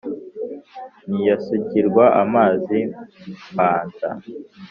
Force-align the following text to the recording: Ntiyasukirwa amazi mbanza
Ntiyasukirwa 1.07 2.03
amazi 2.23 2.79
mbanza 3.53 4.09